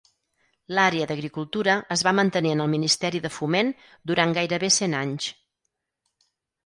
[0.77, 3.69] L'àrea d'agricultura es va mantenir en el Ministeri de Foment
[4.13, 5.33] durant gairebé cent anys.